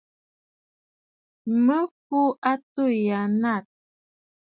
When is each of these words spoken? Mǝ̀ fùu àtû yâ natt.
Mǝ̀ 1.65 1.81
fùu 2.03 2.29
àtû 2.51 2.83
yâ 3.05 3.19
natt. 3.41 3.67